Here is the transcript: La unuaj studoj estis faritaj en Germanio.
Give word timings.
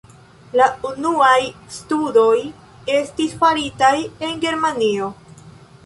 La 0.59 0.67
unuaj 0.91 1.35
studoj 1.75 2.33
estis 2.97 3.37
faritaj 3.45 3.95
en 4.31 4.45
Germanio. 4.49 5.17